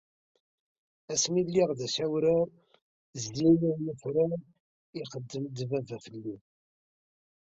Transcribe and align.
Asmi 1.13 1.41
lliɣ 1.47 1.69
d 1.79 1.81
acawrar 1.85 2.47
zzin-iw 3.23 3.75
yufrar, 3.85 4.31
ixeddem-d 5.01 5.57
baba 5.69 5.97
felli. 6.05 6.35